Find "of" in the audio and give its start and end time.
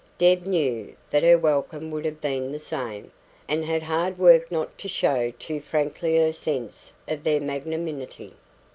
7.07-7.23